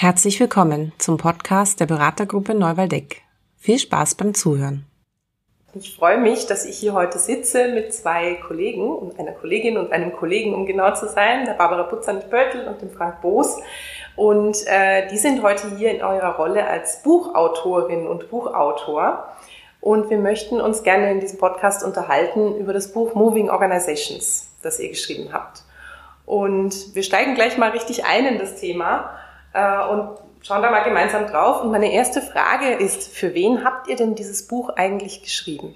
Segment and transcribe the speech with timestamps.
[0.00, 3.22] Herzlich willkommen zum Podcast der Beratergruppe Neuwaldeck.
[3.56, 4.86] Viel Spaß beim Zuhören.
[5.74, 10.12] Ich freue mich, dass ich hier heute sitze mit zwei Kollegen, einer Kollegin und einem
[10.12, 13.56] Kollegen, um genau zu sein, der Barbara Putzanich-Böltel und dem Frank Boos.
[14.14, 19.34] Und äh, die sind heute hier in eurer Rolle als Buchautorin und Buchautor.
[19.80, 24.78] Und wir möchten uns gerne in diesem Podcast unterhalten über das Buch Moving Organizations, das
[24.78, 25.64] ihr geschrieben habt.
[26.24, 29.10] Und wir steigen gleich mal richtig ein in das Thema
[29.54, 31.62] und schauen da mal gemeinsam drauf.
[31.62, 35.74] Und meine erste Frage ist, für wen habt ihr denn dieses Buch eigentlich geschrieben?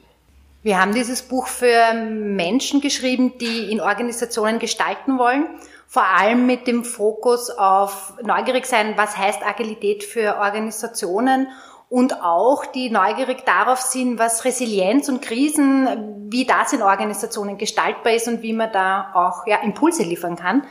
[0.62, 5.47] Wir haben dieses Buch für Menschen geschrieben, die in Organisationen gestalten wollen,
[5.89, 11.48] vor allem mit dem Fokus auf neugierig sein, was heißt Agilität für Organisationen
[11.89, 18.15] und auch die neugierig darauf sind, was Resilienz und Krisen, wie das in Organisationen gestaltbar
[18.15, 20.62] ist und wie man da auch ja, Impulse liefern kann.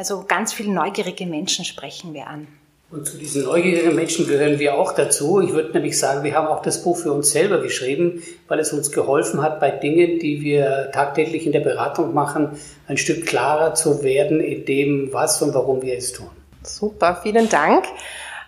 [0.00, 2.48] Also ganz viele neugierige Menschen sprechen wir an.
[2.90, 5.42] Und zu diesen neugierigen Menschen gehören wir auch dazu.
[5.42, 8.72] Ich würde nämlich sagen, wir haben auch das Buch für uns selber geschrieben, weil es
[8.72, 13.74] uns geholfen hat, bei Dingen, die wir tagtäglich in der Beratung machen, ein Stück klarer
[13.74, 16.30] zu werden in dem, was und warum wir es tun.
[16.62, 17.84] Super, vielen Dank.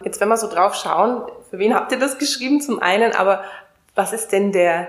[0.03, 3.43] Jetzt, wenn wir so drauf schauen, für wen habt ihr das geschrieben zum einen, aber
[3.95, 4.89] was ist denn der,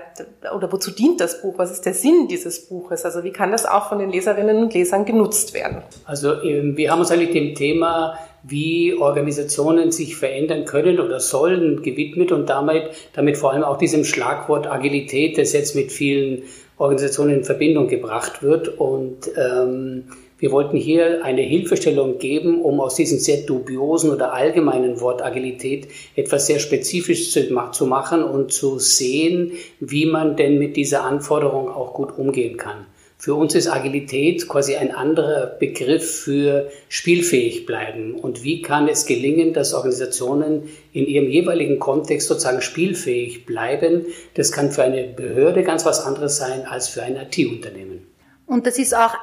[0.56, 1.58] oder wozu dient das Buch?
[1.58, 3.04] Was ist der Sinn dieses Buches?
[3.04, 5.82] Also wie kann das auch von den Leserinnen und Lesern genutzt werden?
[6.06, 11.82] Also ähm, wir haben uns eigentlich dem Thema, wie Organisationen sich verändern können oder sollen,
[11.82, 16.44] gewidmet und damit, damit vor allem auch diesem Schlagwort Agilität, das jetzt mit vielen
[16.78, 18.68] Organisationen in Verbindung gebracht wird.
[18.68, 20.04] Und ähm,
[20.44, 25.88] wir wollten hier eine Hilfestellung geben, um aus diesem sehr dubiosen oder allgemeinen Wort Agilität
[26.16, 27.32] etwas sehr Spezifisches
[27.72, 32.84] zu machen und zu sehen, wie man denn mit dieser Anforderung auch gut umgehen kann.
[33.16, 38.14] Für uns ist Agilität quasi ein anderer Begriff für spielfähig bleiben.
[38.14, 44.04] Und wie kann es gelingen, dass Organisationen in ihrem jeweiligen Kontext sozusagen spielfähig bleiben?
[44.34, 48.06] Das kann für eine Behörde ganz was anderes sein als für ein IT-Unternehmen.
[48.46, 49.14] Und das ist auch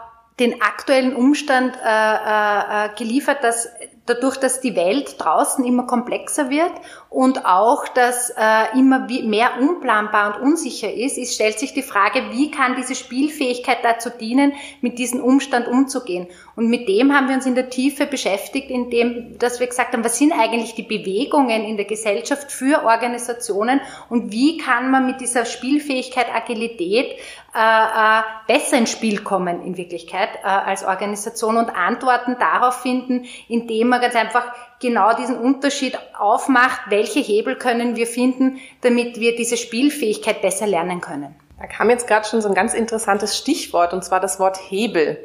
[0.42, 3.70] den aktuellen Umstand äh, äh, äh, geliefert, dass
[4.06, 6.72] dadurch, dass die Welt draußen immer komplexer wird
[7.10, 12.32] und auch, dass äh, immer mehr unplanbar und unsicher ist, ist, stellt sich die Frage,
[12.32, 16.28] wie kann diese Spielfähigkeit dazu dienen, mit diesem Umstand umzugehen.
[16.56, 20.04] Und mit dem haben wir uns in der Tiefe beschäftigt, indem, dass wir gesagt haben,
[20.04, 25.22] was sind eigentlich die Bewegungen in der Gesellschaft für Organisationen und wie kann man mit
[25.22, 27.18] dieser Spielfähigkeit, Agilität
[27.54, 33.26] äh, äh, besser ins Spiel kommen in Wirklichkeit äh, als Organisation und Antworten darauf finden,
[33.50, 34.46] indem man ganz einfach
[34.80, 41.02] genau diesen Unterschied aufmacht, welche Hebel können wir finden, damit wir diese Spielfähigkeit besser lernen
[41.02, 41.36] können.
[41.60, 45.24] Da kam jetzt gerade schon so ein ganz interessantes Stichwort, und zwar das Wort Hebel.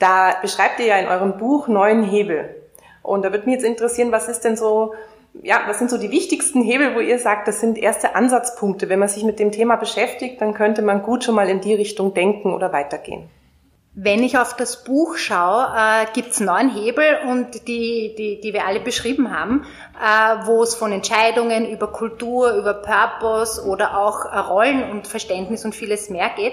[0.00, 2.54] Da beschreibt ihr ja in eurem Buch neun Hebel.
[3.02, 4.94] Und da würde mich jetzt interessieren, was ist denn so
[5.42, 8.88] ja, was sind so die wichtigsten Hebel, wo ihr sagt, das sind erste Ansatzpunkte?
[8.88, 11.74] Wenn man sich mit dem Thema beschäftigt, dann könnte man gut schon mal in die
[11.74, 13.28] Richtung denken oder weitergehen.
[14.00, 18.52] Wenn ich auf das Buch schaue, äh, gibt es neun Hebel und die, die, die
[18.52, 19.66] wir alle beschrieben haben,
[20.00, 25.64] äh, wo es von Entscheidungen über Kultur, über Purpose oder auch äh, Rollen und Verständnis
[25.64, 26.52] und vieles mehr geht.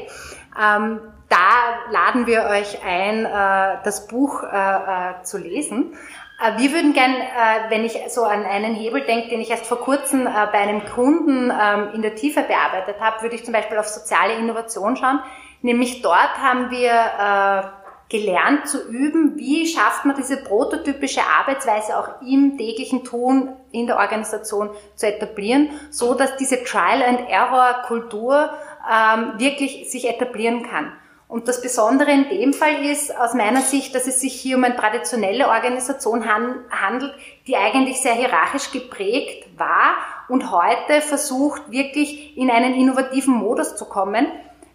[0.59, 5.93] Ähm, da laden wir euch ein, äh, das Buch äh, äh, zu lesen.
[6.39, 9.65] Äh, wir würden gern, äh, wenn ich so an einen Hebel denke, den ich erst
[9.65, 13.53] vor kurzem äh, bei einem Kunden ähm, in der Tiefe bearbeitet habe, würde ich zum
[13.53, 15.19] Beispiel auf soziale Innovation schauen.
[15.61, 17.73] Nämlich dort haben wir
[18.07, 23.97] gelernt zu üben, wie schafft man diese prototypische Arbeitsweise auch im täglichen Tun in der
[23.97, 28.51] Organisation zu etablieren, so dass diese Trial and Error Kultur
[28.87, 30.91] ähm, wirklich sich etablieren kann.
[31.27, 34.63] Und das Besondere in dem Fall ist aus meiner Sicht, dass es sich hier um
[34.63, 37.13] eine traditionelle Organisation handelt,
[37.47, 39.95] die eigentlich sehr hierarchisch geprägt war
[40.29, 44.27] und heute versucht, wirklich in einen innovativen Modus zu kommen,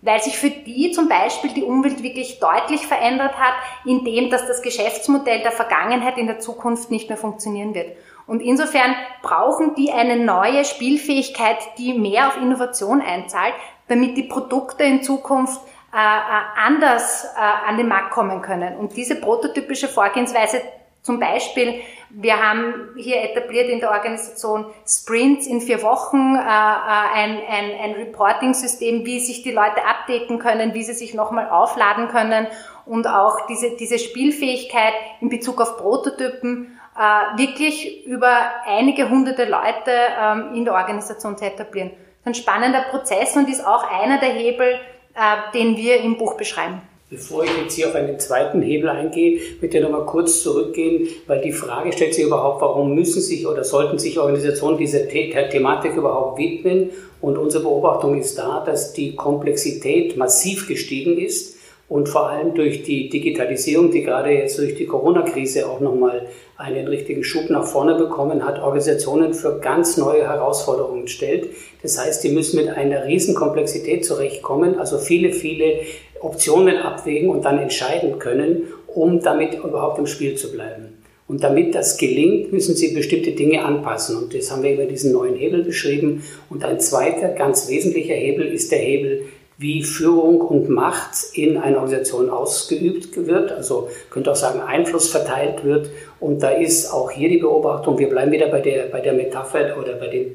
[0.03, 3.55] weil sich für die zum Beispiel die Umwelt wirklich deutlich verändert hat,
[3.85, 7.97] indem dass das Geschäftsmodell der Vergangenheit in der Zukunft nicht mehr funktionieren wird.
[8.27, 13.55] Und insofern brauchen die eine neue Spielfähigkeit, die mehr auf Innovation einzahlt,
[13.89, 15.61] damit die Produkte in Zukunft
[15.97, 18.77] anders äh, an den Markt kommen können.
[18.77, 20.63] Und diese prototypische Vorgehensweise
[21.03, 27.39] zum Beispiel, wir haben hier etabliert in der Organisation Sprints in vier Wochen, äh, ein,
[27.49, 32.47] ein, ein Reporting-System, wie sich die Leute updaten können, wie sie sich nochmal aufladen können
[32.85, 39.93] und auch diese, diese Spielfähigkeit in Bezug auf Prototypen äh, wirklich über einige hunderte Leute
[40.21, 41.91] ähm, in der Organisation zu etablieren.
[41.91, 44.79] Das ist ein spannender Prozess und ist auch einer der Hebel,
[45.21, 46.81] äh, den wir im Buch beschreiben.
[47.11, 51.43] Bevor ich jetzt hier auf einen zweiten Hebel eingehe, möchte ich nochmal kurz zurückgehen, weil
[51.43, 55.95] die Frage stellt sich überhaupt, warum müssen sich oder sollten sich Organisationen dieser The Thematik
[55.95, 56.91] überhaupt widmen?
[57.21, 61.60] Und unsere Beobachtung ist da, dass die Komplexität massiv gestiegen ist
[61.91, 66.87] und vor allem durch die Digitalisierung, die gerade jetzt durch die Corona-Krise auch nochmal einen
[66.87, 71.49] richtigen Schub nach vorne bekommen hat, Organisationen für ganz neue Herausforderungen stellt.
[71.83, 75.81] Das heißt, die müssen mit einer riesen Komplexität zurechtkommen, also viele, viele
[76.21, 80.97] Optionen abwägen und dann entscheiden können, um damit überhaupt im Spiel zu bleiben.
[81.27, 84.17] Und damit das gelingt, müssen sie bestimmte Dinge anpassen.
[84.17, 86.23] Und das haben wir über diesen neuen Hebel beschrieben.
[86.51, 89.23] Und ein zweiter ganz wesentlicher Hebel ist der Hebel
[89.61, 95.65] wie Führung und Macht in einer Organisation ausgeübt wird, also könnte auch sagen Einfluss verteilt
[95.65, 95.91] wird.
[96.19, 99.77] Und da ist auch hier die Beobachtung, wir bleiben wieder bei der, bei der Metapher
[99.79, 100.31] oder bei dem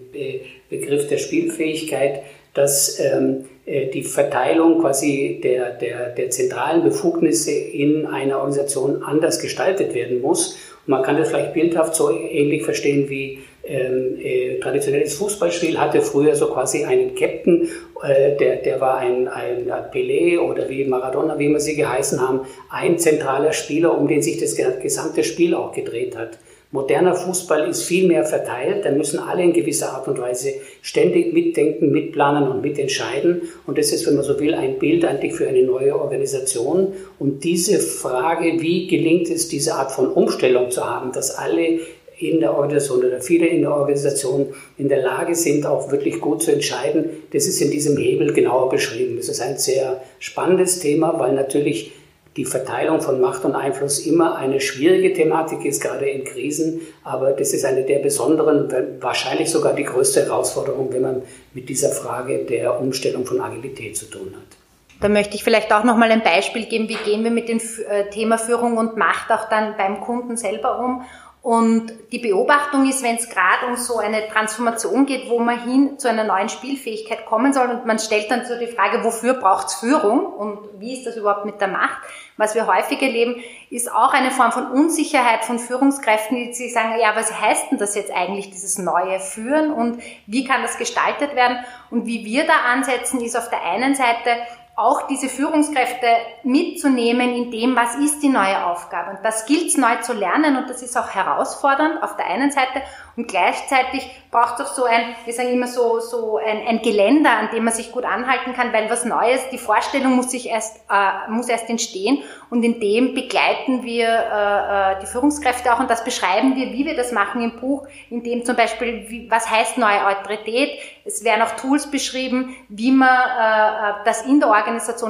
[0.69, 2.21] Begriff der Spielfähigkeit,
[2.53, 9.39] dass ähm, äh, die Verteilung quasi der, der, der zentralen Befugnisse in einer Organisation anders
[9.39, 10.55] gestaltet werden muss.
[10.85, 16.01] Und man kann das vielleicht bildhaft so ähnlich verstehen wie ähm, äh, traditionelles Fußballspiel hatte
[16.01, 17.67] früher so quasi einen Captain,
[18.03, 22.41] äh, der, der war ein, ein Pelé oder wie Maradona, wie immer sie geheißen haben,
[22.69, 26.37] ein zentraler Spieler, um den sich das gesamte Spiel auch gedreht hat.
[26.71, 31.31] Moderner Fußball ist viel mehr verteilt, da müssen alle in gewisser Art und Weise ständig
[31.31, 33.43] mitdenken, mitplanen und mitentscheiden.
[33.65, 36.91] Und das ist, wenn man so will, ein Bild eigentlich für eine neue Organisation.
[37.17, 41.79] Und diese Frage, wie gelingt es, diese Art von Umstellung zu haben, dass alle
[42.17, 46.41] in der Organisation oder viele in der Organisation in der Lage sind, auch wirklich gut
[46.41, 47.09] zu entscheiden.
[47.33, 49.17] Das ist in diesem Hebel genauer beschrieben.
[49.17, 51.91] Das ist ein sehr spannendes Thema, weil natürlich
[52.37, 56.81] die Verteilung von Macht und Einfluss immer eine schwierige Thematik ist, gerade in Krisen.
[57.03, 58.69] Aber das ist eine der besonderen,
[58.99, 61.21] wahrscheinlich sogar die größte Herausforderung, wenn man
[61.53, 64.57] mit dieser Frage der Umstellung von Agilität zu tun hat.
[65.01, 67.59] Da möchte ich vielleicht auch noch mal ein Beispiel geben, wie gehen wir mit dem
[67.59, 71.03] äh, Thema Führung und Macht auch dann beim Kunden selber um
[71.45, 75.99] und die Beobachtung ist, wenn es gerade um so eine Transformation geht, wo man hin
[75.99, 79.67] zu einer neuen Spielfähigkeit kommen soll und man stellt dann so die Frage, wofür braucht
[79.67, 81.99] es Führung und wie ist das überhaupt mit der Macht?
[82.35, 83.35] Was wir häufig erleben,
[83.69, 87.77] ist auch eine Form von Unsicherheit von Führungskräften, die sich sagen, ja, was heißt denn
[87.77, 91.59] das jetzt eigentlich, dieses neue Führen und wie kann das gestaltet werden?
[91.91, 94.31] Und wie wir da ansetzen, ist auf der einen Seite
[94.75, 96.07] auch diese Führungskräfte
[96.43, 99.11] mitzunehmen in dem, was ist die neue Aufgabe.
[99.11, 102.51] Und das gilt es neu zu lernen und das ist auch herausfordernd auf der einen
[102.51, 102.81] Seite.
[103.15, 107.29] Und gleichzeitig braucht es auch so ein, wir sagen immer so, so ein, ein Geländer,
[107.31, 110.81] an dem man sich gut anhalten kann, weil was Neues, die Vorstellung muss sich erst,
[110.91, 112.21] äh, muss erst entstehen.
[112.49, 116.85] Und in dem begleiten wir äh, äh, die Führungskräfte auch und das beschreiben wir, wie
[116.85, 121.23] wir das machen im Buch, in dem zum Beispiel, wie, was heißt neue Autorität, es
[121.23, 124.64] werden auch Tools beschrieben, wie man äh, äh das in der Organisation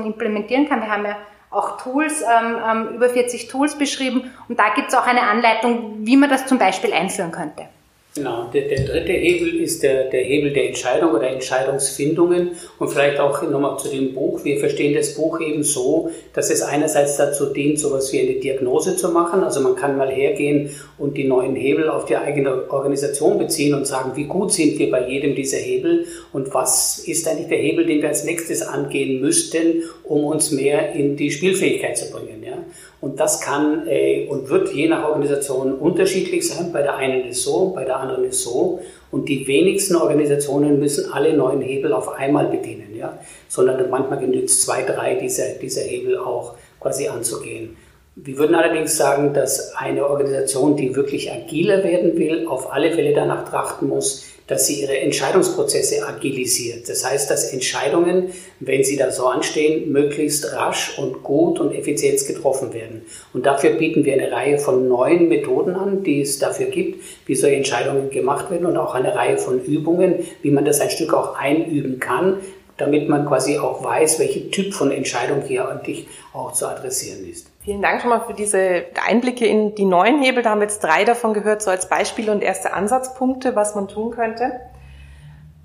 [0.06, 0.81] implementieren kann.
[0.81, 1.18] Wir haben ja
[1.52, 6.06] auch Tools, ähm, ähm, über 40 Tools beschrieben und da gibt es auch eine Anleitung,
[6.06, 7.68] wie man das zum Beispiel einführen könnte.
[8.17, 13.19] Genau, der, der dritte Hebel ist der, der Hebel der Entscheidung oder Entscheidungsfindungen und vielleicht
[13.19, 14.41] auch nochmal zu dem Buch.
[14.45, 18.95] Wir verstehen das Buch eben so, dass es einerseits dazu dient, sowas wie eine Diagnose
[18.95, 19.44] zu machen.
[19.44, 23.85] Also man kann mal hergehen und die neuen Hebel auf die eigene Organisation beziehen und
[23.85, 27.85] sagen, wie gut sind wir bei jedem dieser Hebel und was ist eigentlich der Hebel,
[27.85, 32.41] den wir als nächstes angehen müssten, um uns mehr in die Spielfähigkeit zu bringen.
[32.45, 32.59] Ja?
[33.06, 36.74] Und das kann äh, und wird je nach Organisation unterschiedlich sein.
[36.74, 38.80] Bei der einen ist so, bei der anderen ist so.
[39.12, 43.19] Und die wenigsten Organisationen müssen alle neuen Hebel auf einmal bedienen, ja?
[43.47, 47.78] sondern manchmal genügt es zwei, drei dieser, dieser Hebel auch quasi anzugehen.
[48.18, 53.14] Wir würden allerdings sagen, dass eine Organisation, die wirklich agiler werden will, auf alle Fälle
[53.14, 56.88] danach trachten muss, dass sie ihre Entscheidungsprozesse agilisiert.
[56.88, 58.30] Das heißt, dass Entscheidungen,
[58.62, 63.02] wenn sie da so anstehen, möglichst rasch und gut und effizient getroffen werden.
[63.34, 67.36] Und dafür bieten wir eine Reihe von neuen Methoden an, die es dafür gibt, wie
[67.36, 71.14] solche Entscheidungen gemacht werden und auch eine Reihe von Übungen, wie man das ein Stück
[71.14, 72.38] auch einüben kann,
[72.77, 77.47] damit man quasi auch weiß, welche Typ von Entscheidung hier eigentlich auch zu adressieren ist.
[77.63, 80.44] Vielen Dank schon mal für diese Einblicke in die neuen Hebel.
[80.44, 83.87] Da haben wir jetzt drei davon gehört, so als Beispiele und erste Ansatzpunkte, was man
[83.87, 84.59] tun könnte.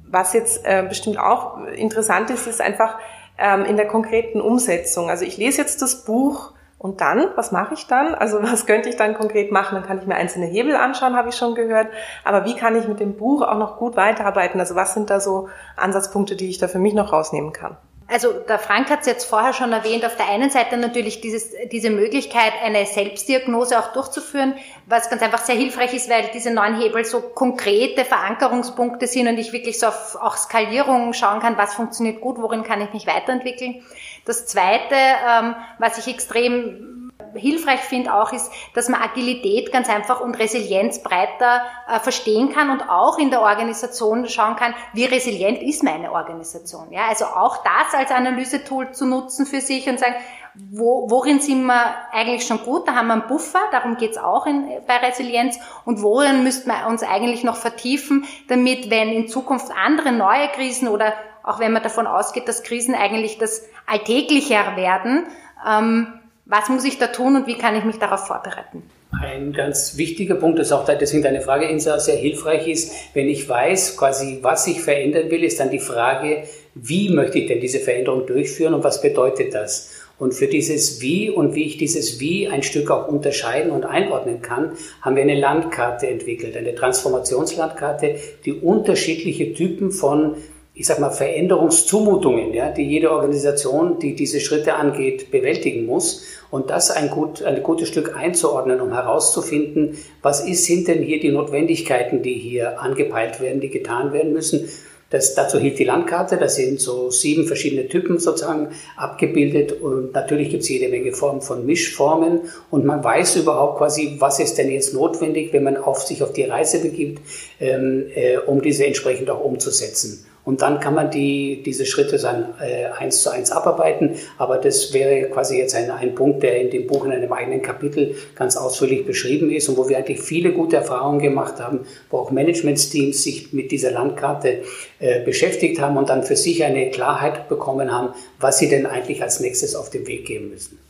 [0.08, 2.98] Was jetzt äh, bestimmt auch interessant ist, ist einfach
[3.38, 5.10] ähm, in der konkreten Umsetzung.
[5.10, 8.14] Also ich lese jetzt das Buch und dann, was mache ich dann?
[8.14, 9.74] Also was könnte ich dann konkret machen?
[9.74, 11.88] Dann kann ich mir einzelne Hebel anschauen, habe ich schon gehört.
[12.24, 14.58] Aber wie kann ich mit dem Buch auch noch gut weiterarbeiten?
[14.58, 17.76] Also was sind da so Ansatzpunkte, die ich da für mich noch rausnehmen kann?
[18.10, 21.52] also der Frank hat es jetzt vorher schon erwähnt, auf der einen Seite natürlich dieses,
[21.70, 24.54] diese Möglichkeit, eine Selbstdiagnose auch durchzuführen,
[24.86, 29.38] was ganz einfach sehr hilfreich ist, weil diese neuen Hebel so konkrete Verankerungspunkte sind und
[29.38, 33.06] ich wirklich so auf auch Skalierung schauen kann, was funktioniert gut, worin kann ich mich
[33.06, 33.84] weiterentwickeln.
[34.24, 36.90] Das Zweite, ähm, was ich extrem
[37.34, 42.70] hilfreich finde auch ist, dass man Agilität ganz einfach und Resilienz breiter äh, verstehen kann
[42.70, 46.92] und auch in der Organisation schauen kann, wie resilient ist meine Organisation.
[46.92, 50.16] Ja, also auch das als Analysetool zu nutzen für sich und sagen,
[50.54, 52.88] wo, worin sind wir eigentlich schon gut?
[52.88, 55.58] Da haben wir einen Buffer, darum geht's auch in, bei Resilienz.
[55.84, 60.88] Und worin müssten wir uns eigentlich noch vertiefen, damit, wenn in Zukunft andere neue Krisen
[60.88, 61.12] oder
[61.42, 65.26] auch wenn man davon ausgeht, dass Krisen eigentlich das Alltäglicher werden,
[65.68, 66.06] ähm,
[66.46, 68.82] was muss ich da tun und wie kann ich mich darauf vorbereiten?
[69.20, 73.48] Ein ganz wichtiger Punkt ist auch, deswegen deine Frage, Insa, sehr hilfreich ist, wenn ich
[73.48, 76.44] weiß, quasi, was ich verändern will, ist dann die Frage,
[76.74, 79.90] wie möchte ich denn diese Veränderung durchführen und was bedeutet das?
[80.18, 84.42] Und für dieses Wie und wie ich dieses Wie ein Stück auch unterscheiden und einordnen
[84.42, 90.36] kann, haben wir eine Landkarte entwickelt, eine Transformationslandkarte, die unterschiedliche Typen von
[90.80, 96.24] ich sag mal, Veränderungszumutungen, ja, die jede Organisation, die diese Schritte angeht, bewältigen muss.
[96.50, 101.20] Und das ein, gut, ein gutes Stück einzuordnen, um herauszufinden, was ist, sind denn hier
[101.20, 104.70] die Notwendigkeiten, die hier angepeilt werden, die getan werden müssen.
[105.10, 110.48] Das, dazu hilft die Landkarte, da sind so sieben verschiedene Typen sozusagen abgebildet und natürlich
[110.48, 114.70] gibt es jede Menge Formen von Mischformen und man weiß überhaupt quasi, was ist denn
[114.70, 117.20] jetzt notwendig, wenn man auf sich auf die Reise begibt,
[117.60, 120.24] ähm, äh, um diese entsprechend auch umzusetzen.
[120.50, 124.16] Und dann kann man die, diese Schritte dann äh, eins zu eins abarbeiten.
[124.36, 127.62] Aber das wäre quasi jetzt ein, ein Punkt, der in dem Buch in einem eigenen
[127.62, 132.18] Kapitel ganz ausführlich beschrieben ist und wo wir eigentlich viele gute Erfahrungen gemacht haben, wo
[132.18, 134.62] auch Managementsteams sich mit dieser Landkarte
[134.98, 138.08] äh, beschäftigt haben und dann für sich eine Klarheit bekommen haben,
[138.40, 140.80] was sie denn eigentlich als nächstes auf den Weg geben müssen.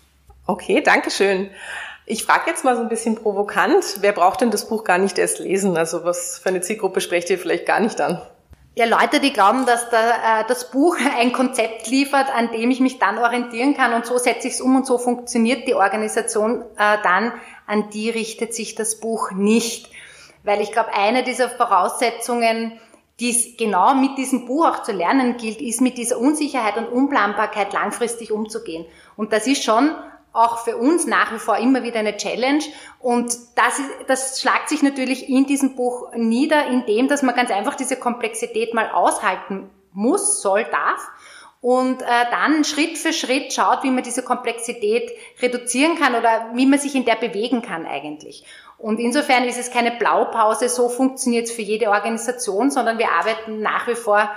[0.47, 1.51] Okay, danke schön.
[2.07, 5.19] Ich frage jetzt mal so ein bisschen provokant, wer braucht denn das Buch gar nicht
[5.19, 5.77] erst lesen?
[5.77, 8.23] Also was für eine Zielgruppe sprecht ihr vielleicht gar nicht an?
[8.77, 12.81] Ja, Leute, die glauben, dass da, äh, das Buch ein Konzept liefert, an dem ich
[12.81, 16.63] mich dann orientieren kann und so setze ich es um und so funktioniert die Organisation
[16.77, 17.33] äh, dann,
[17.67, 19.91] an die richtet sich das Buch nicht.
[20.45, 22.79] Weil ich glaube, eine dieser Voraussetzungen,
[23.19, 26.89] die es genau mit diesem Buch auch zu lernen gilt, ist mit dieser Unsicherheit und
[26.89, 28.87] Unplanbarkeit langfristig umzugehen.
[29.17, 29.95] Und das ist schon
[30.33, 32.63] auch für uns nach wie vor immer wieder eine Challenge.
[33.01, 37.51] Und das, ist, das schlagt sich natürlich in diesem Buch nieder, indem, dass man ganz
[37.51, 41.09] einfach diese Komplexität mal aushalten muss, soll, darf.
[41.61, 45.11] Und äh, dann Schritt für Schritt schaut, wie man diese Komplexität
[45.43, 48.45] reduzieren kann oder wie man sich in der bewegen kann eigentlich.
[48.79, 53.61] Und insofern ist es keine Blaupause, so funktioniert es für jede Organisation, sondern wir arbeiten
[53.61, 54.31] nach wie vor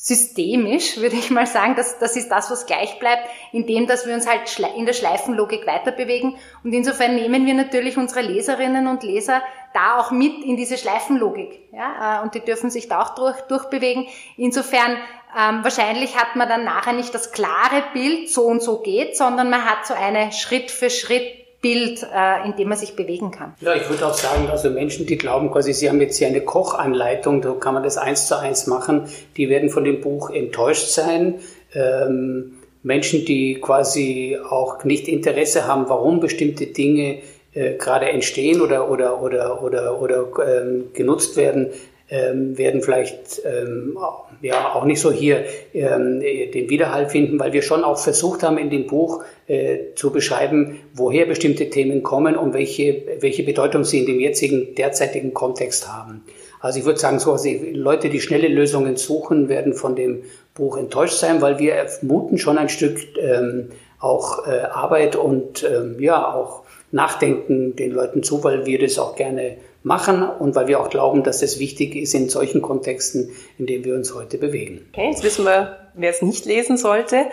[0.00, 1.74] systemisch, würde ich mal sagen.
[1.74, 4.42] Das, das ist das, was gleich bleibt, indem dass wir uns halt
[4.76, 6.36] in der Schleifenlogik weiterbewegen.
[6.62, 9.42] Und insofern nehmen wir natürlich unsere Leserinnen und Leser
[9.74, 11.68] da auch mit in diese Schleifenlogik.
[11.72, 12.20] Ja?
[12.20, 14.06] Äh, und die dürfen sich da auch durch, durchbewegen.
[14.36, 14.92] Insofern
[15.36, 19.50] ähm, wahrscheinlich hat man dann nachher nicht das klare Bild, so und so geht, sondern
[19.50, 21.26] man hat so eine Schritt für Schritt
[21.60, 23.54] Bild, äh, in dem man sich bewegen kann.
[23.60, 26.40] Ja, ich würde auch sagen, also Menschen, die glauben quasi, sie haben jetzt hier eine
[26.40, 30.88] Kochanleitung, da kann man das eins zu eins machen, die werden von dem Buch enttäuscht
[30.88, 31.40] sein.
[31.74, 37.18] Ähm, Menschen, die quasi auch nicht Interesse haben, warum bestimmte Dinge
[37.54, 41.70] äh, gerade entstehen oder, oder, oder, oder, oder ähm, genutzt werden,
[42.10, 43.98] ähm, werden vielleicht ähm,
[44.40, 48.58] ja auch nicht so hier ähm, den Widerhall finden, weil wir schon auch versucht haben,
[48.58, 54.00] in dem Buch äh, zu beschreiben, woher bestimmte Themen kommen und welche, welche Bedeutung sie
[54.00, 56.24] in dem jetzigen, derzeitigen Kontext haben.
[56.60, 60.24] Also ich würde sagen, so also Leute, die schnelle Lösungen suchen, werden von dem
[60.54, 65.96] Buch enttäuscht sein, weil wir vermuten schon ein Stück ähm, auch äh, Arbeit und ähm,
[66.00, 70.80] ja auch Nachdenken den Leuten zu, weil wir das auch gerne machen und weil wir
[70.80, 74.86] auch glauben, dass es wichtig ist in solchen Kontexten, in denen wir uns heute bewegen.
[74.92, 77.26] Okay, jetzt wissen wir, wer es nicht lesen sollte.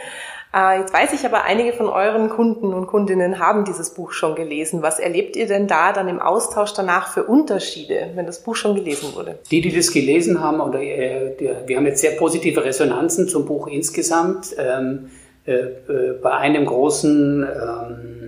[0.55, 4.35] Äh, jetzt weiß ich aber, einige von euren Kunden und Kundinnen haben dieses Buch schon
[4.35, 4.81] gelesen.
[4.81, 8.75] Was erlebt ihr denn da dann im Austausch danach für Unterschiede, wenn das Buch schon
[8.75, 9.37] gelesen wurde?
[9.51, 11.33] Die, die das gelesen haben, oder äh,
[11.65, 14.55] wir haben jetzt sehr positive Resonanzen zum Buch insgesamt.
[14.57, 15.09] Ähm,
[15.45, 18.24] äh, äh bei einem großen ähm,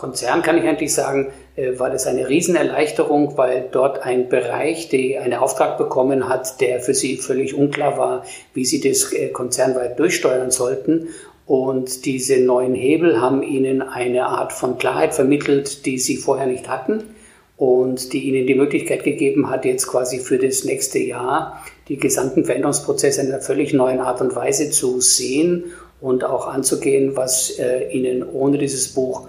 [0.00, 5.20] Konzern kann ich eigentlich sagen, äh, war das eine Riesenerleichterung, weil dort ein Bereich, der
[5.20, 9.98] einen Auftrag bekommen hat, der für sie völlig unklar war, wie sie das äh, konzernweit
[9.98, 11.08] durchsteuern sollten.
[11.44, 16.70] Und diese neuen Hebel haben ihnen eine Art von Klarheit vermittelt, die sie vorher nicht
[16.70, 17.02] hatten
[17.58, 22.46] und die ihnen die Möglichkeit gegeben hat, jetzt quasi für das nächste Jahr die gesamten
[22.46, 25.64] Veränderungsprozesse in einer völlig neuen Art und Weise zu sehen
[26.00, 29.28] und auch anzugehen, was äh, ihnen ohne dieses Buch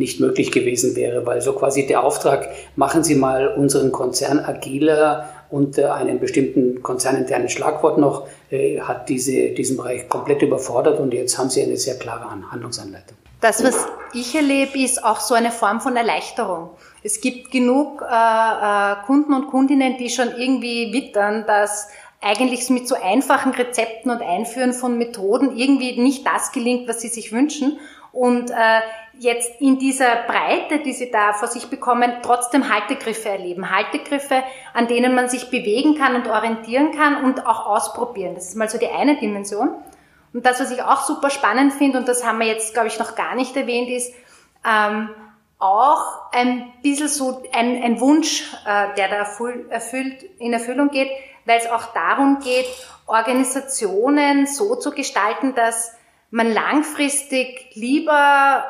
[0.00, 5.28] nicht möglich gewesen wäre, weil so quasi der Auftrag, machen Sie mal unseren Konzern agiler
[5.50, 11.38] unter einem bestimmten konzerninternen Schlagwort noch, äh, hat diese, diesen Bereich komplett überfordert und jetzt
[11.38, 13.16] haben Sie eine sehr klare Handlungsanleitung.
[13.40, 16.70] Das, was ich erlebe, ist auch so eine Form von Erleichterung.
[17.02, 21.88] Es gibt genug äh, äh, Kunden und Kundinnen, die schon irgendwie wittern, dass
[22.20, 27.08] eigentlich mit so einfachen Rezepten und Einführen von Methoden irgendwie nicht das gelingt, was sie
[27.08, 27.78] sich wünschen.
[28.12, 28.80] Und äh,
[29.20, 33.70] jetzt in dieser Breite, die sie da vor sich bekommen, trotzdem Haltegriffe erleben.
[33.70, 38.34] Haltegriffe, an denen man sich bewegen kann und orientieren kann und auch ausprobieren.
[38.34, 39.74] Das ist mal so die eine Dimension.
[40.32, 42.98] Und das, was ich auch super spannend finde, und das haben wir jetzt, glaube ich,
[42.98, 44.14] noch gar nicht erwähnt, ist
[44.66, 45.10] ähm,
[45.58, 49.16] auch ein bisschen so ein, ein Wunsch, äh, der da
[49.68, 51.10] erfüllt, in Erfüllung geht,
[51.44, 52.66] weil es auch darum geht,
[53.06, 55.92] Organisationen so zu gestalten, dass
[56.30, 58.64] man langfristig lieber,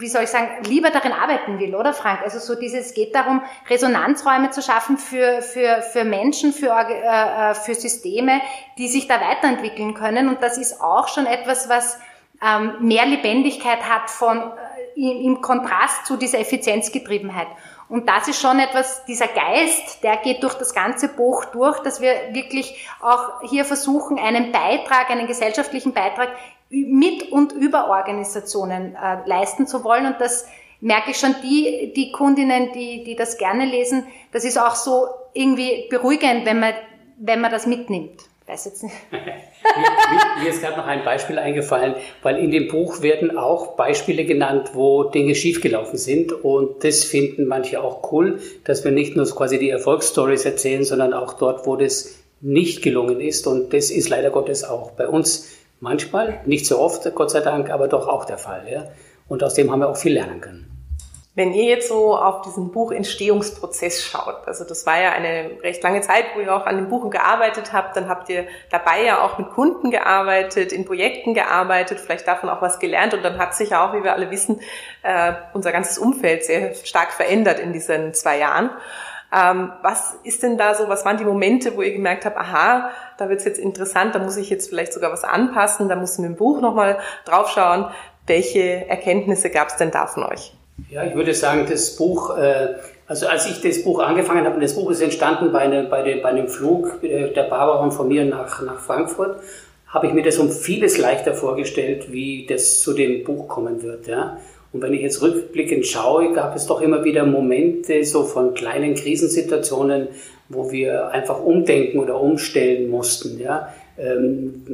[0.00, 2.20] wie soll ich sagen, lieber darin arbeiten will, oder Frank?
[2.22, 7.50] Also so dieses, es geht darum, Resonanzräume zu schaffen für, für, für Menschen, für, äh,
[7.50, 8.40] äh, für Systeme,
[8.78, 10.28] die sich da weiterentwickeln können.
[10.28, 11.98] Und das ist auch schon etwas, was
[12.40, 14.52] ähm, mehr Lebendigkeit hat von,
[14.94, 17.48] äh, im Kontrast zu dieser Effizienzgetriebenheit.
[17.88, 22.00] Und das ist schon etwas, dieser Geist, der geht durch das ganze Buch durch, dass
[22.00, 26.28] wir wirklich auch hier versuchen, einen Beitrag, einen gesellschaftlichen Beitrag
[26.70, 30.06] mit und über Organisationen äh, leisten zu wollen.
[30.06, 30.46] Und das
[30.80, 35.06] merke ich schon, die, die Kundinnen, die, die das gerne lesen, das ist auch so
[35.32, 36.74] irgendwie beruhigend, wenn man,
[37.18, 38.94] wenn man das mitnimmt weiß jetzt nicht.
[39.12, 44.24] mir, mir ist gerade noch ein Beispiel eingefallen, weil in dem Buch werden auch Beispiele
[44.24, 46.32] genannt, wo Dinge schiefgelaufen sind.
[46.32, 51.12] Und das finden manche auch cool, dass wir nicht nur quasi die Erfolgsstories erzählen, sondern
[51.12, 53.46] auch dort, wo das nicht gelungen ist.
[53.46, 57.70] Und das ist leider Gottes auch bei uns manchmal, nicht so oft, Gott sei Dank,
[57.70, 58.66] aber doch auch der Fall.
[58.70, 58.84] Ja?
[59.28, 60.78] Und aus dem haben wir auch viel lernen können.
[61.34, 66.00] Wenn ihr jetzt so auf diesen Buchentstehungsprozess schaut, also das war ja eine recht lange
[66.00, 69.38] Zeit, wo ihr auch an den Buchen gearbeitet habt, dann habt ihr dabei ja auch
[69.38, 73.70] mit Kunden gearbeitet, in Projekten gearbeitet, vielleicht davon auch was gelernt und dann hat sich
[73.70, 74.60] ja auch, wie wir alle wissen,
[75.04, 78.70] äh, unser ganzes Umfeld sehr stark verändert in diesen zwei Jahren.
[79.30, 82.90] Ähm, was ist denn da so, was waren die Momente, wo ihr gemerkt habt, aha,
[83.18, 86.20] da wird's jetzt interessant, da muss ich jetzt vielleicht sogar was anpassen, da muss ich
[86.20, 87.86] mit dem Buch nochmal draufschauen.
[88.26, 90.54] Welche Erkenntnisse gab's denn da von euch?
[90.90, 94.74] Ja, ich würde sagen, das Buch, äh, also als ich das Buch angefangen habe, das
[94.74, 98.08] Buch ist entstanden bei, einem, bei, dem, bei einem Flug äh, der Barbara und von
[98.08, 99.40] mir nach, nach Frankfurt,
[99.88, 104.06] habe ich mir das um vieles leichter vorgestellt, wie das zu dem Buch kommen wird.
[104.06, 104.38] Ja?
[104.72, 108.94] Und wenn ich jetzt rückblickend schaue, gab es doch immer wieder Momente so von kleinen
[108.94, 110.08] Krisensituationen,
[110.48, 113.40] wo wir einfach umdenken oder umstellen mussten.
[113.40, 113.72] Ja?
[113.98, 114.64] Ähm,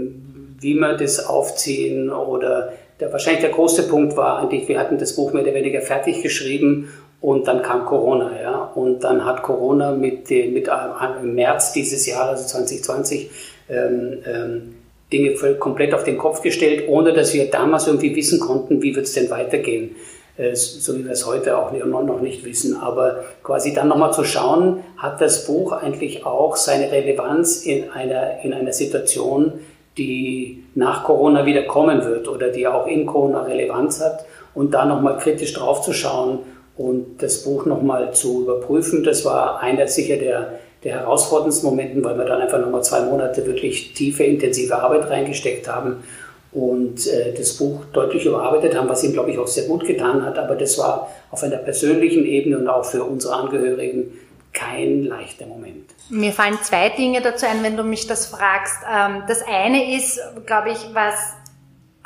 [0.61, 5.15] wie wir das aufziehen oder der, wahrscheinlich der große Punkt war eigentlich, wir hatten das
[5.15, 6.89] Buch mehr oder weniger fertig geschrieben
[7.21, 8.65] und dann kam Corona, ja.
[8.75, 13.31] Und dann hat Corona mit, mit äh, im März dieses Jahres, also 2020,
[13.71, 14.74] ähm, ähm,
[15.13, 19.07] Dinge komplett auf den Kopf gestellt, ohne dass wir damals irgendwie wissen konnten, wie wird
[19.07, 19.95] es denn weitergehen.
[20.37, 22.77] Äh, so wie wir es heute auch noch nicht wissen.
[22.77, 28.43] Aber quasi dann nochmal zu schauen, hat das Buch eigentlich auch seine Relevanz in einer,
[28.43, 29.53] in einer Situation,
[29.97, 34.85] die nach Corona wieder kommen wird oder die auch in Corona Relevanz hat und da
[34.85, 36.41] nochmal kritisch drauf zu schauen
[36.77, 39.05] und das Buch nochmal zu überprüfen.
[39.05, 43.47] Das war einer sicher der, der herausforderndsten Momenten, weil wir dann einfach nochmal zwei Monate
[43.47, 46.05] wirklich tiefe, intensive Arbeit reingesteckt haben
[46.53, 50.25] und äh, das Buch deutlich überarbeitet haben, was ihm, glaube ich, auch sehr gut getan
[50.25, 50.39] hat.
[50.39, 54.13] Aber das war auf einer persönlichen Ebene und auch für unsere Angehörigen
[54.53, 55.91] kein leichter Moment.
[56.11, 58.77] Mir fallen zwei Dinge dazu ein, wenn du mich das fragst.
[58.89, 61.15] Ähm, das eine ist, glaube ich, was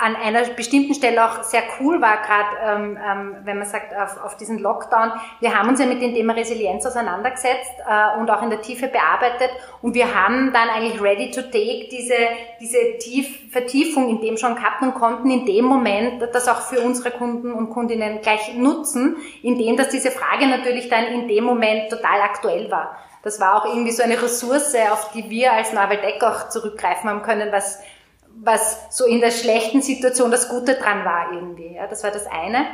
[0.01, 4.25] an einer bestimmten Stelle auch sehr cool war, gerade ähm, ähm, wenn man sagt, auf,
[4.25, 5.13] auf diesen Lockdown.
[5.41, 8.87] Wir haben uns ja mit dem Thema Resilienz auseinandergesetzt äh, und auch in der Tiefe
[8.87, 9.51] bearbeitet
[9.83, 12.15] und wir haben dann eigentlich ready to take diese,
[12.61, 16.81] diese Tief Vertiefung in dem schon gehabt und konnten in dem Moment das auch für
[16.81, 21.91] unsere Kunden und Kundinnen gleich nutzen, indem dass diese Frage natürlich dann in dem Moment
[21.91, 22.97] total aktuell war.
[23.23, 27.23] Das war auch irgendwie so eine Ressource, auf die wir als Naveldeck auch zurückgreifen haben
[27.23, 27.81] können, was
[28.43, 31.75] was so in der schlechten Situation das Gute dran war irgendwie.
[31.75, 32.67] Ja, das war das eine.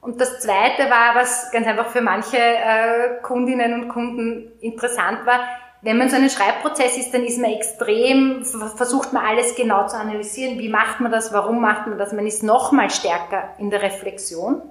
[0.00, 5.40] Und das zweite war, was ganz einfach für manche äh, Kundinnen und Kunden interessant war,
[5.84, 9.96] wenn man so einen Schreibprozess ist, dann ist man extrem, versucht man alles genau zu
[9.96, 10.58] analysieren.
[10.58, 11.32] Wie macht man das?
[11.32, 12.12] Warum macht man das?
[12.12, 14.62] Man ist noch mal stärker in der Reflexion.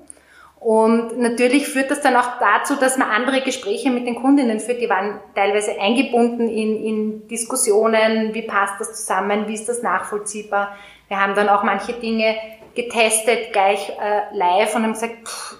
[0.63, 4.80] Und natürlich führt das dann auch dazu, dass man andere Gespräche mit den Kundinnen führt.
[4.80, 10.78] Die waren teilweise eingebunden in, in Diskussionen, wie passt das zusammen, wie ist das nachvollziehbar.
[11.10, 12.38] Wir haben dann auch manche Dinge
[12.76, 15.58] getestet gleich äh, live und haben gesagt, pff,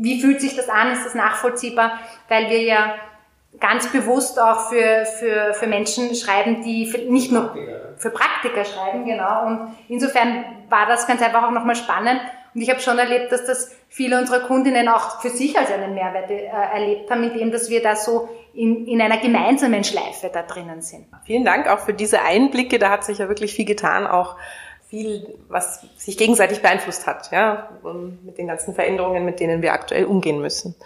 [0.00, 0.90] wie fühlt sich das an?
[0.90, 2.00] Ist das nachvollziehbar?
[2.28, 2.94] Weil wir ja
[3.60, 7.56] ganz bewusst auch für, für, für Menschen schreiben, die für, nicht nur
[7.98, 9.46] für Praktiker schreiben, genau.
[9.46, 12.20] Und insofern war das ganz einfach auch nochmal spannend.
[12.54, 15.94] Und ich habe schon erlebt, dass das viele unserer Kundinnen auch für sich als einen
[15.94, 20.42] Mehrwert äh, erlebt haben, indem dass wir da so in, in einer gemeinsamen Schleife da
[20.42, 21.06] drinnen sind.
[21.24, 22.78] Vielen Dank auch für diese Einblicke.
[22.78, 24.36] Da hat sich ja wirklich viel getan, auch
[24.88, 27.70] viel, was sich gegenseitig beeinflusst hat, ja,
[28.22, 30.76] mit den ganzen Veränderungen, mit denen wir aktuell umgehen müssen.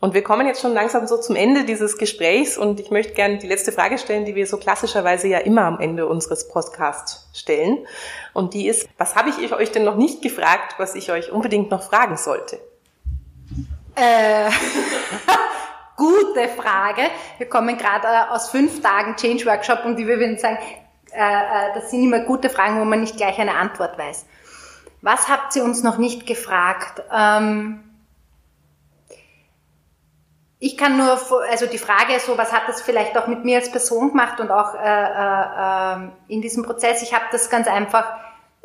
[0.00, 3.36] Und wir kommen jetzt schon langsam so zum Ende dieses Gesprächs und ich möchte gerne
[3.36, 7.86] die letzte Frage stellen, die wir so klassischerweise ja immer am Ende unseres Podcasts stellen.
[8.32, 11.70] Und die ist, was habe ich euch denn noch nicht gefragt, was ich euch unbedingt
[11.70, 12.58] noch fragen sollte?
[13.94, 14.50] Äh,
[15.96, 17.02] gute Frage.
[17.36, 20.58] Wir kommen gerade äh, aus fünf Tagen Change Workshop und die wir würden sagen,
[21.12, 24.24] äh, äh, das sind immer gute Fragen, wo man nicht gleich eine Antwort weiß.
[25.02, 27.02] Was habt ihr uns noch nicht gefragt?
[27.14, 27.89] Ähm,
[30.62, 31.18] ich kann nur,
[31.50, 34.50] also die Frage so, was hat das vielleicht auch mit mir als Person gemacht und
[34.50, 37.02] auch äh, äh, in diesem Prozess?
[37.02, 38.04] Ich habe das ganz einfach,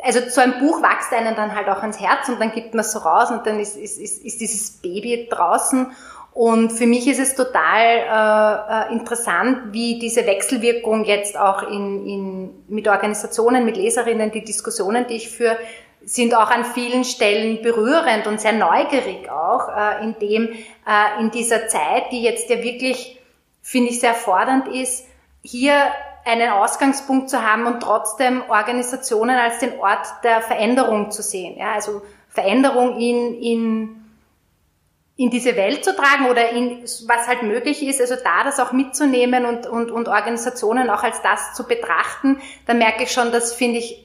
[0.03, 2.81] also so ein Buch wächst einen dann halt auch ans Herz und dann gibt man
[2.81, 5.89] es so raus und dann ist, ist, ist, ist dieses Baby draußen.
[6.33, 12.05] Und für mich ist es total äh, äh interessant, wie diese Wechselwirkung jetzt auch in,
[12.05, 15.57] in, mit Organisationen, mit Leserinnen, die Diskussionen, die ich führe,
[16.05, 20.53] sind auch an vielen Stellen berührend und sehr neugierig auch, äh, in dem
[20.87, 23.19] äh, in dieser Zeit, die jetzt ja wirklich,
[23.61, 25.05] finde ich, sehr fordernd ist,
[25.41, 25.75] hier
[26.23, 31.57] einen Ausgangspunkt zu haben und trotzdem Organisationen als den Ort der Veränderung zu sehen.
[31.57, 34.05] Ja, also Veränderung in, in,
[35.17, 38.73] in diese Welt zu tragen oder in, was halt möglich ist, also da das auch
[38.73, 43.53] mitzunehmen und, und, und Organisationen auch als das zu betrachten, da merke ich schon, das
[43.53, 44.04] finde ich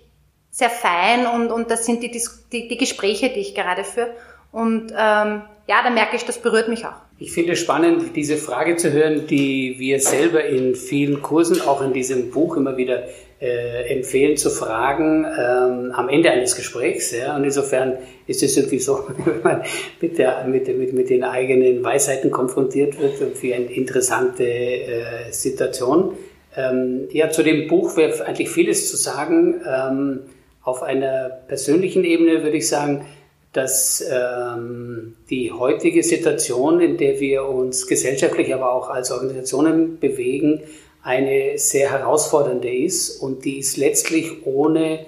[0.50, 4.10] sehr fein und, und das sind die, die, die Gespräche, die ich gerade führe.
[4.52, 6.96] Und ähm, ja, da merke ich, das berührt mich auch.
[7.18, 11.82] Ich finde es spannend, diese Frage zu hören, die wir selber in vielen Kursen, auch
[11.82, 13.04] in diesem Buch immer wieder
[13.40, 17.12] äh, empfehlen zu fragen ähm, am Ende eines Gesprächs.
[17.12, 17.36] Ja?
[17.36, 19.62] Und insofern ist es irgendwie so, wenn man
[20.00, 26.14] mit, der, mit, mit, mit den eigenen Weisheiten konfrontiert wird, irgendwie eine interessante äh, Situation.
[26.56, 29.60] Ähm, ja, zu dem Buch wäre eigentlich vieles zu sagen.
[29.64, 30.20] Ähm,
[30.62, 33.06] auf einer persönlichen Ebene würde ich sagen,
[33.52, 40.62] dass ähm, die heutige Situation, in der wir uns gesellschaftlich, aber auch als Organisationen bewegen,
[41.02, 45.06] eine sehr herausfordernde ist und die ist letztlich ohne